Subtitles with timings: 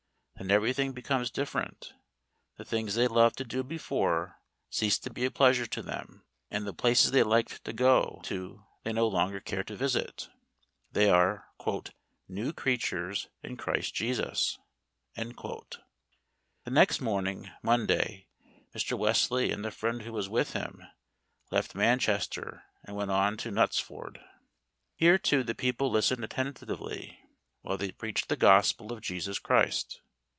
[0.43, 1.93] Then everything becomes different;
[2.57, 4.37] the things they loved to do before
[4.71, 8.65] cease to be a pleasure to them, and the places they liked to go to
[8.83, 10.29] they no longer care to visit;
[10.91, 11.47] they are
[12.27, 14.57] "new creatures in Christ Jesus."
[15.13, 15.79] The
[16.65, 18.25] next morning (Monday)
[18.73, 18.97] Mr.
[18.97, 20.81] Wesley, and the friend who was with him,
[21.51, 24.19] left Manchester and went on to Knutsford.
[24.95, 27.19] Here, too, the people listened attentively,
[27.61, 30.01] while they preached the gospel of Jesus Christ.